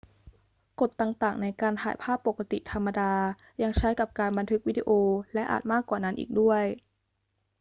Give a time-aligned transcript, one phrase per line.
[0.79, 3.13] กฎต่าง ๆ ในการถ่ายภาพปกติธรรมดา
[3.61, 4.89] ยังใช้กับการบันทึกวิดีโอ
[5.33, 6.63] และอาจมากกว่านั้นอีกด้วย